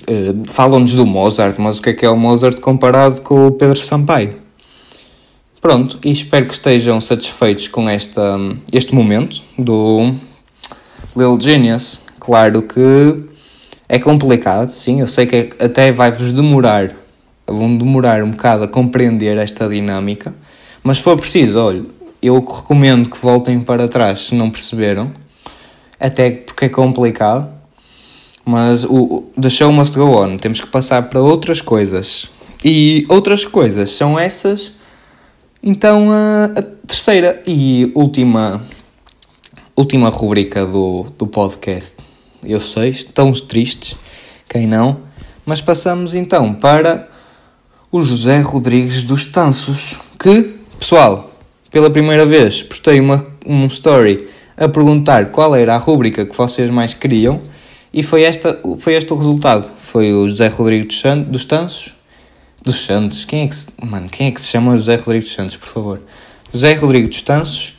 Uh, 0.10 0.50
Falam-nos 0.50 0.94
do 0.94 1.06
Mozart, 1.06 1.60
mas 1.60 1.78
o 1.78 1.82
que 1.82 1.92
é 1.92 1.94
que 1.94 2.06
é 2.06 2.10
o 2.10 2.18
Mozart 2.18 2.60
comparado 2.60 3.22
com 3.22 3.46
o 3.46 3.52
Pedro 3.52 3.80
Sampaio? 3.80 4.41
Pronto, 5.62 6.00
e 6.04 6.10
espero 6.10 6.48
que 6.48 6.54
estejam 6.54 7.00
satisfeitos 7.00 7.68
com 7.68 7.88
esta, 7.88 8.38
este 8.74 8.96
momento 8.96 9.44
do 9.58 10.14
Lil 11.16 11.40
Genius. 11.40 12.02
Claro 12.20 12.64
que 12.64 13.24
é 13.88 14.00
complicado, 14.00 14.70
sim, 14.70 15.02
eu 15.02 15.08
sei 15.08 15.28
que 15.28 15.50
até 15.64 15.92
vai-vos 15.92 16.34
demorar, 16.34 16.92
vão 17.46 17.78
demorar 17.78 18.24
um 18.24 18.32
bocado 18.32 18.64
a 18.64 18.68
compreender 18.68 19.38
esta 19.38 19.70
dinâmica, 19.70 20.34
mas 20.84 20.98
se 20.98 21.04
for 21.04 21.18
preciso, 21.18 21.60
olha, 21.60 21.86
eu 22.22 22.40
recomendo 22.40 23.10
que 23.10 23.18
voltem 23.18 23.60
para 23.62 23.88
trás 23.88 24.28
se 24.28 24.36
não 24.36 24.50
perceberam, 24.50 25.12
até 26.00 26.32
porque 26.32 26.66
é 26.66 26.70
complicado 26.70 27.62
mas 28.46 28.84
o, 28.84 29.24
the 29.40 29.50
show 29.50 29.72
must 29.72 29.96
go 29.96 30.22
on. 30.22 30.38
Temos 30.38 30.62
que 30.62 30.68
passar 30.68 31.04
para 31.04 31.22
outras 31.22 31.62
coisas. 31.62 32.30
E 32.64 33.06
outras 33.10 33.46
coisas 33.46 33.92
são 33.92 34.20
essas. 34.20 34.74
Então 35.64 36.10
a, 36.12 36.62
terceira 36.88 37.42
e 37.46 37.92
última 37.94 38.62
última 39.76 40.10
rubrica 40.10 40.66
do, 40.66 41.06
do 41.18 41.28
podcast. 41.28 41.98
Eu 42.44 42.60
sei, 42.60 42.90
estão 42.90 43.32
tristes, 43.42 43.96
quem 44.50 44.66
não? 44.66 45.02
Mas 45.46 45.62
passamos 45.62 46.16
então 46.16 46.54
para 46.54 47.08
o 47.92 48.02
José 48.02 48.40
Rodrigues 48.40 49.04
dos 49.04 49.26
Tanços, 49.26 50.00
que, 50.20 50.56
pessoal, 50.80 51.32
pela 51.70 51.90
primeira 51.90 52.26
vez 52.26 52.64
postei 52.64 53.00
uma, 53.00 53.26
um 53.46 53.68
story 53.68 54.28
a 54.58 54.68
perguntar 54.68 55.30
qual 55.30 55.56
era 55.56 55.76
a 55.76 55.78
rubrica 55.78 56.26
que 56.26 56.36
vocês 56.36 56.70
mais 56.70 56.94
queriam 56.94 57.40
e 57.94 58.02
foi, 58.02 58.24
esta, 58.24 58.60
foi 58.80 58.94
este 58.94 59.12
o 59.14 59.16
resultado. 59.16 59.70
Foi 59.80 60.14
o 60.14 60.28
José 60.28 60.48
Rodrigo 60.48 60.88
dos, 61.28 61.46
Tanços. 61.46 61.94
Dos 62.62 62.86
Santos? 62.86 63.26
Quem 63.26 63.44
é, 63.44 63.48
que 63.48 63.56
se, 63.56 63.68
mano, 63.84 64.08
quem 64.10 64.28
é 64.28 64.32
que 64.32 64.40
se 64.40 64.48
chama 64.48 64.78
José 64.78 64.96
Rodrigo 64.96 65.24
dos 65.24 65.34
Santos, 65.34 65.56
por 65.56 65.68
favor? 65.68 66.02
José 66.54 66.74
Rodrigo 66.74 67.08
dos 67.08 67.22
Tanços. 67.22 67.74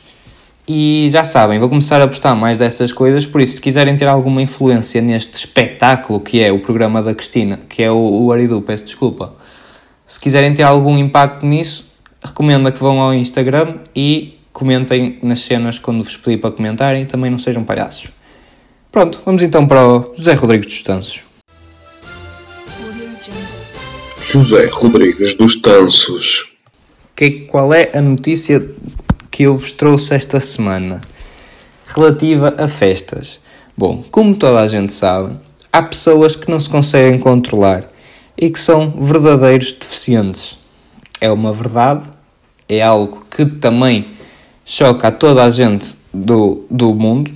E 0.67 1.07
já 1.09 1.25
sabem, 1.25 1.59
vou 1.59 1.67
começar 1.67 2.01
a 2.01 2.07
postar 2.07 2.35
mais 2.35 2.57
dessas 2.57 2.93
coisas, 2.93 3.25
por 3.25 3.41
isso, 3.41 3.55
se 3.55 3.61
quiserem 3.61 3.97
ter 3.97 4.07
alguma 4.07 4.41
influência 4.41 5.01
neste 5.01 5.33
espetáculo 5.33 6.21
que 6.21 6.41
é 6.41 6.53
o 6.53 6.59
programa 6.59 7.03
da 7.03 7.13
Cristina, 7.13 7.59
que 7.67 7.83
é 7.83 7.91
o, 7.91 7.97
o 7.97 8.31
Aridu, 8.31 8.61
peço 8.61 8.85
desculpa. 8.85 9.35
Se 10.07 10.17
quiserem 10.17 10.53
ter 10.53 10.63
algum 10.63 10.97
impacto 10.97 11.45
nisso, 11.45 11.91
recomendo 12.23 12.71
que 12.71 12.79
vão 12.79 13.01
ao 13.01 13.13
Instagram 13.13 13.79
e 13.93 14.39
comentem 14.53 15.19
nas 15.21 15.41
cenas 15.41 15.79
quando 15.79 16.01
vos 16.01 16.15
pedir 16.15 16.37
para 16.37 16.51
comentarem 16.51 17.01
e 17.01 17.05
também 17.05 17.29
não 17.29 17.39
sejam 17.39 17.65
palhaços. 17.65 18.09
Pronto, 18.89 19.21
vamos 19.25 19.43
então 19.43 19.67
para 19.67 19.85
o 19.85 20.13
José 20.15 20.33
Rodrigues 20.33 20.67
dos 20.67 20.83
Tanços. 20.83 21.32
José 24.25 24.67
Rodrigues 24.67 25.33
dos 25.33 25.61
Tanços. 25.61 26.53
Que, 27.13 27.41
qual 27.41 27.73
é 27.73 27.91
a 27.93 28.01
notícia 28.01 28.65
que 29.29 29.43
eu 29.43 29.57
vos 29.57 29.73
trouxe 29.73 30.15
esta 30.15 30.39
semana? 30.39 31.01
Relativa 31.85 32.55
a 32.57 32.69
festas. 32.69 33.39
Bom, 33.77 34.01
como 34.09 34.33
toda 34.33 34.61
a 34.61 34.67
gente 34.67 34.93
sabe, 34.93 35.35
há 35.71 35.83
pessoas 35.83 36.37
que 36.37 36.49
não 36.49 36.59
se 36.59 36.69
conseguem 36.69 37.19
controlar 37.19 37.91
e 38.37 38.49
que 38.49 38.59
são 38.59 38.91
verdadeiros 38.91 39.73
deficientes. 39.73 40.57
É 41.19 41.29
uma 41.29 41.51
verdade, 41.51 42.09
é 42.69 42.81
algo 42.81 43.25
que 43.29 43.45
também 43.45 44.07
choca 44.63 45.09
a 45.09 45.11
toda 45.11 45.43
a 45.43 45.49
gente 45.49 45.95
do, 46.13 46.65
do 46.71 46.95
mundo, 46.95 47.29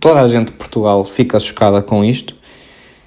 toda 0.00 0.20
a 0.20 0.26
gente 0.26 0.46
de 0.46 0.52
Portugal 0.52 1.04
fica 1.04 1.38
chocada 1.38 1.80
com 1.80 2.04
isto, 2.04 2.34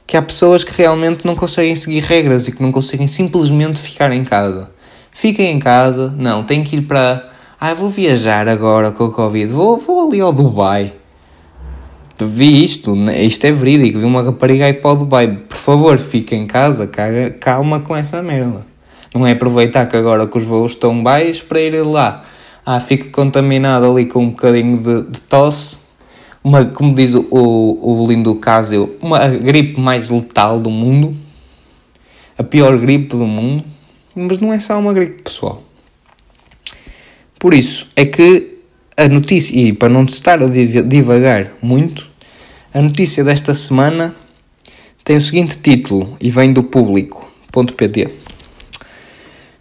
que 0.07 0.15
há 0.15 0.21
pessoas 0.21 0.63
que 0.63 0.71
realmente 0.75 1.25
não 1.25 1.35
conseguem 1.35 1.75
seguir 1.75 2.01
regras 2.01 2.47
e 2.47 2.51
que 2.51 2.61
não 2.61 2.71
conseguem 2.71 3.07
simplesmente 3.07 3.81
ficar 3.81 4.11
em 4.11 4.23
casa. 4.23 4.69
Fiquem 5.11 5.51
em 5.51 5.59
casa, 5.59 6.13
não, 6.17 6.43
têm 6.43 6.63
que 6.63 6.75
ir 6.75 6.81
para. 6.81 7.31
Ah, 7.59 7.73
vou 7.73 7.89
viajar 7.89 8.47
agora 8.47 8.91
com 8.91 9.05
o 9.05 9.11
Covid, 9.11 9.51
vou, 9.51 9.77
vou 9.77 10.07
ali 10.07 10.19
ao 10.19 10.31
Dubai. 10.31 10.93
Vi 12.17 12.63
isto, 12.63 12.95
isto 13.11 13.45
é 13.45 13.51
verídico, 13.51 13.99
vi 13.99 14.05
uma 14.05 14.21
rapariga 14.21 14.65
aí 14.65 14.73
para 14.73 14.91
o 14.91 14.95
Dubai. 14.95 15.27
Por 15.27 15.57
favor, 15.57 15.97
fiquem 15.97 16.43
em 16.43 16.47
casa, 16.47 16.89
calma 17.39 17.79
com 17.79 17.95
essa 17.95 18.21
merda. 18.21 18.65
Não 19.13 19.25
é 19.25 19.31
aproveitar 19.31 19.85
que 19.85 19.95
agora 19.95 20.27
que 20.27 20.37
os 20.37 20.43
voos 20.43 20.73
estão 20.73 21.01
baixos 21.01 21.41
para 21.41 21.61
ir 21.61 21.81
lá. 21.83 22.25
Ah, 22.65 22.79
fica 22.79 23.09
contaminado 23.09 23.89
ali 23.89 24.05
com 24.05 24.23
um 24.23 24.29
bocadinho 24.29 24.77
de, 24.77 25.09
de 25.09 25.21
tosse 25.21 25.84
uma, 26.45 26.63
como 26.63 26.93
diz 26.93 27.11
o, 27.15 27.25
o 27.31 28.05
lindo 28.07 28.35
Casio, 28.35 28.95
uma 29.01 29.27
gripe 29.27 29.79
mais 29.81 30.11
letal 30.11 30.59
do 30.59 30.69
mundo, 30.69 31.15
a 32.37 32.43
pior 32.43 32.77
gripe 32.77 33.17
do 33.17 33.25
mundo, 33.25 33.63
mas 34.13 34.37
não 34.37 34.53
é 34.53 34.59
só 34.59 34.77
uma 34.77 34.93
gripe, 34.93 35.23
pessoal. 35.23 35.63
Por 37.39 37.55
isso, 37.55 37.87
é 37.95 38.05
que 38.05 38.59
a 38.95 39.07
notícia, 39.07 39.59
e 39.59 39.73
para 39.73 39.89
não 39.89 40.03
estar 40.03 40.39
a 40.43 40.45
divagar 40.45 41.51
muito, 41.63 42.05
a 42.71 42.79
notícia 42.79 43.23
desta 43.23 43.55
semana 43.55 44.15
tem 45.03 45.17
o 45.17 45.21
seguinte 45.21 45.57
título 45.57 46.15
e 46.21 46.29
vem 46.29 46.53
do 46.53 46.61
público.pt. 46.61 48.09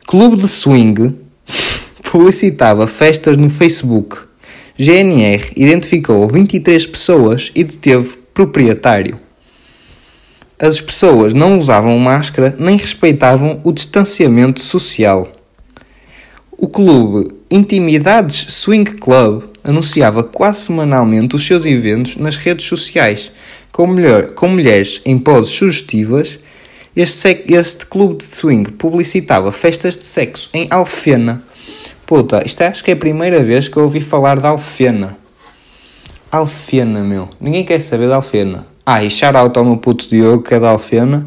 Clube 0.07 0.37
de 0.37 0.49
Swing 0.49 1.19
publicitava 2.12 2.87
festas 2.87 3.38
no 3.38 3.49
Facebook 3.49 4.34
GNR 4.76 5.52
identificou 5.54 6.26
23 6.26 6.85
pessoas 6.87 7.52
e 7.54 7.62
deteve 7.62 8.14
proprietário. 8.35 9.21
As 10.59 10.81
pessoas 10.81 11.33
não 11.33 11.59
usavam 11.59 11.97
máscara 11.99 12.57
nem 12.59 12.76
respeitavam 12.76 13.61
o 13.62 13.71
distanciamento 13.71 14.61
social. 14.61 15.31
O 16.50 16.66
clube 16.66 17.33
Intimidades 17.49 18.47
Swing 18.49 18.97
Club 18.97 19.45
anunciava 19.62 20.25
quase 20.25 20.62
semanalmente 20.62 21.37
os 21.37 21.47
seus 21.47 21.64
eventos 21.64 22.16
nas 22.16 22.37
redes 22.37 22.66
sociais, 22.66 23.31
com, 23.71 23.87
com 24.35 24.49
mulheres 24.49 25.00
em 25.04 25.19
poses 25.19 25.52
sugestivas. 25.52 26.40
Este, 26.97 27.45
este 27.49 27.87
clube 27.87 28.16
de 28.16 28.25
swing 28.25 28.73
publicitava 28.73 29.52
festas 29.52 29.97
de 29.99 30.04
sexo 30.04 30.50
em 30.52 30.66
Alfena, 30.71 31.45
Puta, 32.06 32.42
isto 32.44 32.62
é, 32.62 32.66
acho 32.66 32.84
que 32.84 32.90
é 32.90 32.94
a 32.94 32.96
primeira 32.96 33.42
vez 33.42 33.66
que 33.66 33.76
eu 33.76 33.84
ouvi 33.84 34.00
falar 34.00 34.38
de 34.38 34.46
Alfena. 34.46 35.16
Alfena, 36.30 37.02
meu. 37.02 37.28
Ninguém 37.40 37.64
quer 37.64 37.80
saber 37.80 38.08
de 38.08 38.14
Alfena. 38.14 38.66
Ah, 38.84 39.02
e 39.02 39.08
shout-out 39.08 39.58
ao 39.58 39.64
meu 39.64 39.78
puto 39.78 40.08
Diogo, 40.08 40.42
que 40.42 40.52
é 40.52 40.61
da 40.61 40.68
Alfena, 40.68 41.26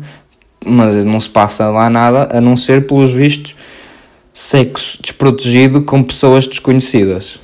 mas 0.63 1.03
não 1.03 1.19
se 1.19 1.29
passa 1.29 1.69
lá 1.69 1.89
nada, 1.89 2.29
a 2.31 2.39
não 2.39 2.55
ser, 2.55 2.85
pelos 2.85 3.11
vistos, 3.11 3.55
sexo 4.31 5.01
desprotegido 5.01 5.81
com 5.81 6.03
pessoas 6.03 6.45
desconhecidas. 6.45 7.39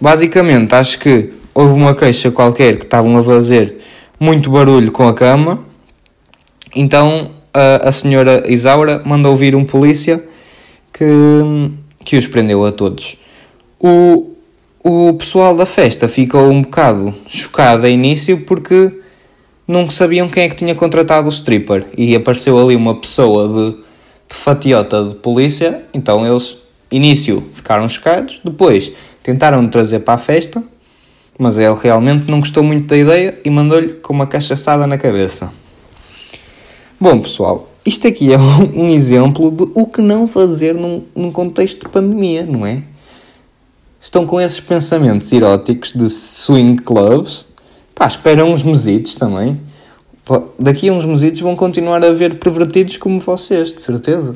Basicamente, 0.00 0.74
acho 0.74 0.98
que 0.98 1.34
houve 1.52 1.74
uma 1.74 1.94
queixa 1.94 2.30
qualquer 2.30 2.78
que 2.78 2.84
estavam 2.84 3.18
a 3.18 3.22
fazer 3.22 3.80
muito 4.18 4.48
barulho 4.50 4.90
com 4.90 5.06
a 5.06 5.12
cama, 5.12 5.62
então 6.74 7.32
a, 7.52 7.88
a 7.88 7.92
senhora 7.92 8.44
Isaura 8.50 9.02
mandou 9.04 9.36
vir 9.36 9.54
um 9.54 9.64
polícia 9.64 10.24
que 10.92 11.04
que 12.04 12.16
os 12.16 12.26
prendeu 12.26 12.64
a 12.64 12.72
todos. 12.72 13.16
O, 13.78 14.30
o 14.82 15.14
pessoal 15.14 15.56
da 15.56 15.66
festa 15.66 16.08
ficou 16.08 16.50
um 16.50 16.62
bocado 16.62 17.14
chocado 17.26 17.86
a 17.86 17.88
início 17.88 18.40
porque 18.40 18.92
não 19.66 19.88
sabiam 19.88 20.28
quem 20.28 20.44
é 20.44 20.48
que 20.48 20.56
tinha 20.56 20.74
contratado 20.74 21.28
o 21.28 21.30
stripper 21.30 21.86
e 21.96 22.14
apareceu 22.16 22.58
ali 22.58 22.74
uma 22.74 22.94
pessoa 23.00 23.48
de, 23.48 23.76
de 24.28 24.34
fatiota 24.34 25.04
de 25.04 25.14
polícia, 25.14 25.84
então 25.94 26.26
eles, 26.26 26.58
início, 26.90 27.46
ficaram 27.54 27.88
chocados, 27.88 28.40
depois 28.44 28.92
tentaram 29.22 29.68
trazer 29.68 30.00
para 30.00 30.14
a 30.14 30.18
festa, 30.18 30.62
mas 31.38 31.58
ele 31.58 31.76
realmente 31.80 32.28
não 32.28 32.40
gostou 32.40 32.62
muito 32.62 32.86
da 32.86 32.96
ideia 32.96 33.38
e 33.44 33.50
mandou-lhe 33.50 33.94
com 33.94 34.12
uma 34.12 34.26
cachaçada 34.26 34.86
na 34.86 34.98
cabeça. 34.98 35.52
Bom, 37.02 37.18
pessoal, 37.22 37.66
isto 37.82 38.06
aqui 38.06 38.30
é 38.30 38.36
um, 38.76 38.90
exemplo 38.90 39.50
de 39.50 39.66
o 39.74 39.86
que 39.86 40.02
não 40.02 40.28
fazer 40.28 40.74
num, 40.74 41.02
num 41.16 41.32
contexto 41.32 41.86
de 41.86 41.88
pandemia, 41.88 42.44
não 42.44 42.66
é? 42.66 42.82
Estão 43.98 44.26
com 44.26 44.38
esses 44.38 44.60
pensamentos 44.60 45.32
eróticos 45.32 45.92
de 45.94 46.10
swing 46.10 46.82
clubs. 46.82 47.46
Pá, 47.94 48.06
esperam 48.06 48.52
uns 48.52 48.62
mesitos 48.62 49.14
também. 49.14 49.58
Daqui 50.58 50.90
a 50.90 50.92
uns 50.92 51.06
mesitos 51.06 51.40
vão 51.40 51.56
continuar 51.56 52.04
a 52.04 52.12
ver 52.12 52.38
pervertidos 52.38 52.98
como 52.98 53.18
vocês, 53.18 53.72
de 53.72 53.80
certeza. 53.80 54.34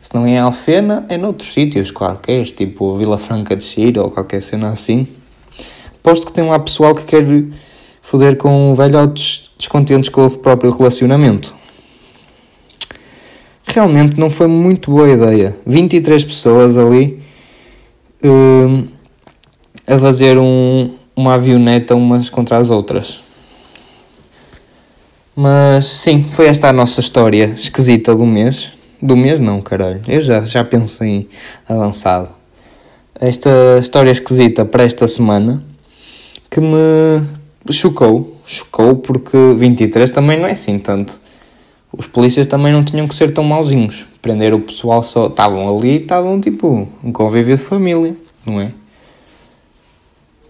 Se 0.00 0.14
não 0.14 0.24
é 0.24 0.30
em 0.30 0.38
Alfena, 0.38 1.04
é 1.08 1.16
noutros 1.16 1.52
sítios 1.52 1.90
qualquer, 1.90 2.46
tipo 2.46 2.96
Vila 2.96 3.18
Franca 3.18 3.56
de 3.56 3.64
Xira 3.64 4.00
ou 4.00 4.08
qualquer 4.08 4.40
cena 4.40 4.68
assim. 4.68 5.08
Posto 6.00 6.26
que 6.26 6.32
tem 6.32 6.46
lá 6.46 6.60
pessoal 6.60 6.94
que 6.94 7.02
quer 7.02 7.26
foder 8.00 8.36
com 8.36 8.72
velhotes 8.72 9.50
descontentes 9.58 10.08
com 10.10 10.24
o 10.24 10.38
próprio 10.38 10.70
relacionamento 10.70 11.63
realmente 13.74 14.18
não 14.18 14.30
foi 14.30 14.46
muito 14.46 14.90
boa 14.90 15.10
ideia. 15.10 15.56
23 15.66 16.24
pessoas 16.24 16.76
ali 16.76 17.20
uh, 18.24 18.86
a 19.86 19.98
fazer 19.98 20.38
um, 20.38 20.94
uma 21.16 21.34
avioneta 21.34 21.96
umas 21.96 22.30
contra 22.30 22.56
as 22.58 22.70
outras. 22.70 23.20
Mas 25.34 25.86
sim, 25.86 26.24
foi 26.30 26.46
esta 26.46 26.68
a 26.68 26.72
nossa 26.72 27.00
história 27.00 27.52
esquisita 27.56 28.14
do 28.14 28.24
mês. 28.24 28.72
Do 29.02 29.16
mês 29.16 29.40
não, 29.40 29.60
caralho. 29.60 30.00
Eu 30.06 30.20
já, 30.20 30.42
já 30.42 30.62
pensei 30.62 31.28
avançado. 31.68 32.28
Esta 33.18 33.50
história 33.80 34.12
esquisita 34.12 34.64
para 34.64 34.84
esta 34.84 35.08
semana 35.08 35.64
que 36.48 36.60
me 36.60 37.26
chocou. 37.72 38.36
Chocou 38.46 38.94
porque 38.96 39.36
23 39.58 40.12
também 40.12 40.38
não 40.38 40.46
é 40.46 40.52
assim 40.52 40.78
tanto 40.78 41.20
os 41.96 42.06
polícias 42.06 42.46
também 42.46 42.72
não 42.72 42.82
tinham 42.82 43.06
que 43.06 43.14
ser 43.14 43.32
tão 43.32 43.44
mauzinhos. 43.44 44.06
Prender 44.20 44.52
o 44.54 44.60
pessoal 44.60 45.02
só. 45.02 45.26
Estavam 45.26 45.76
ali 45.76 45.90
e 45.90 46.02
estavam 46.02 46.40
tipo 46.40 46.88
um 47.02 47.12
convívio 47.12 47.56
de 47.56 47.62
família, 47.62 48.14
não 48.44 48.60
é? 48.60 48.72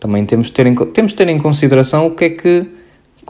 Também 0.01 0.25
temos 0.25 0.49
de 0.49 0.53
ter 0.53 0.67
em, 0.67 0.75
temos 0.75 1.13
de 1.13 1.17
ter 1.17 1.29
em 1.29 1.39
consideração 1.39 2.07
o 2.07 2.11
que 2.11 2.25
é 2.25 2.31
que, 2.31 2.67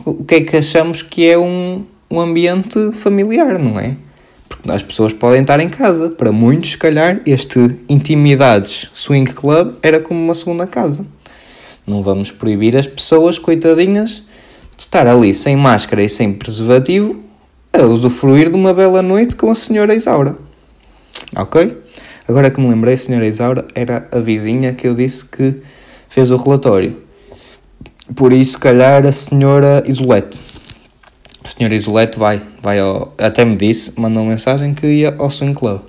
o 0.05 0.25
que, 0.25 0.35
é 0.37 0.41
que 0.41 0.57
achamos 0.57 1.03
que 1.03 1.29
é 1.29 1.39
um, 1.39 1.85
um 2.11 2.21
ambiente 2.21 2.93
familiar, 2.93 3.59
não 3.59 3.79
é? 3.79 3.97
Porque 4.49 4.71
as 4.71 4.83
pessoas 4.83 5.13
podem 5.13 5.43
estar 5.43 5.59
em 5.61 5.69
casa. 5.69 6.11
Para 6.11 6.31
muitos, 6.31 6.73
se 6.73 6.79
calhar, 6.79 7.21
este 7.27 7.77
Intimidades 7.89 8.89
Swing 8.93 9.33
Club 9.33 9.75
era 9.83 10.01
como 10.01 10.21
uma 10.21 10.35
segunda 10.35 10.67
casa. 10.67 11.05
Não 11.87 12.03
vamos 12.03 12.31
proibir 12.31 12.77
as 12.77 12.87
pessoas, 12.87 13.39
coitadinhas, 13.39 14.23
de 14.77 14.83
estar 14.83 15.07
ali 15.07 15.35
sem 15.35 15.57
máscara 15.57 16.03
e 16.03 16.09
sem 16.09 16.33
preservativo 16.33 17.25
a 17.81 17.87
usufruir 17.87 18.51
de 18.51 18.57
uma 18.57 18.73
bela 18.73 19.03
noite 19.03 19.35
com 19.35 19.51
a 19.51 19.55
senhora 19.55 19.95
Isaura. 19.95 20.37
Ok? 21.37 21.77
Agora 22.29 22.51
que 22.51 22.61
me 22.61 22.69
lembrei, 22.69 22.95
a 22.95 22.99
senhora 22.99 23.27
Isaura 23.27 23.67
era 23.75 24.09
a 24.11 24.19
vizinha 24.19 24.73
que 24.73 24.87
eu 24.87 24.95
disse 24.95 25.25
que 25.25 25.61
fez 26.09 26.31
o 26.31 26.37
relatório. 26.37 27.03
Por 28.15 28.33
isso, 28.33 28.53
se 28.53 28.59
calhar, 28.59 29.05
a 29.05 29.13
senhora 29.13 29.83
Isolete. 29.87 30.41
A 31.43 31.49
senhora 31.49 31.75
Isolete 31.75 32.19
vai, 32.19 32.41
vai 32.63 32.79
ao, 32.79 33.13
até 33.19 33.45
me 33.45 33.57
disse, 33.57 33.93
mandou 33.99 34.23
uma 34.23 34.31
mensagem 34.31 34.73
que 34.73 34.87
ia 34.87 35.15
ao 35.19 35.31
Swing 35.31 35.55
Club. 35.55 35.81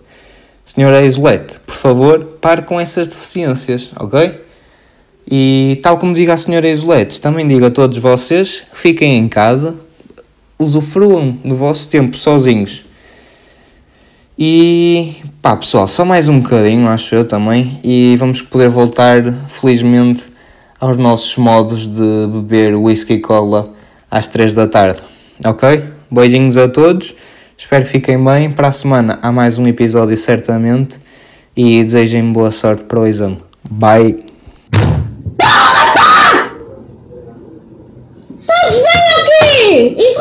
Senhora 0.65 1.06
Isolete, 1.06 1.60
por 1.65 1.76
favor, 1.76 2.26
pare 2.41 2.63
com 2.63 2.80
essas 2.80 3.08
deficiências, 3.08 3.91
ok? 3.98 4.41
E 5.30 5.80
tal 5.82 5.98
como 5.98 6.13
diga 6.13 6.34
a 6.34 6.38
senhora 6.38 6.67
Isolete, 6.67 7.21
também 7.21 7.48
digo 7.48 7.65
a 7.65 7.71
todos 7.71 7.98
vocês, 7.98 8.63
fiquem 8.74 9.17
em 9.17 9.28
casa, 9.28 9.76
usufruam 10.57 11.31
do 11.43 11.55
vosso 11.55 11.87
tempo 11.89 12.15
sozinhos. 12.15 12.85
E 14.37 15.15
pá, 15.41 15.55
pessoal, 15.55 15.87
só 15.87 16.03
mais 16.03 16.27
um 16.27 16.41
bocadinho, 16.41 16.89
acho 16.89 17.15
eu 17.15 17.25
também, 17.25 17.79
e 17.83 18.15
vamos 18.17 18.41
poder 18.41 18.69
voltar 18.69 19.21
felizmente 19.47 20.25
aos 20.79 20.97
nossos 20.97 21.37
modos 21.37 21.87
de 21.87 22.27
beber 22.27 22.75
whisky 22.75 23.13
e 23.13 23.19
cola 23.21 23.73
às 24.11 24.27
3 24.27 24.53
da 24.53 24.67
tarde. 24.67 25.01
Ok? 25.45 25.85
Beijinhos 26.11 26.57
a 26.57 26.67
todos, 26.67 27.15
espero 27.57 27.85
que 27.85 27.91
fiquem 27.91 28.21
bem. 28.23 28.51
Para 28.51 28.67
a 28.67 28.71
semana 28.71 29.19
há 29.21 29.31
mais 29.31 29.57
um 29.57 29.67
episódio, 29.67 30.17
certamente, 30.17 30.97
e 31.55 31.83
desejem 31.83 32.31
boa 32.33 32.51
sorte 32.51 32.83
para 32.83 32.99
o 32.99 33.07
exame. 33.07 33.37
Bye! 33.69 34.23
Estás 38.41 38.83
bem 38.83 39.95
aqui? 39.95 40.15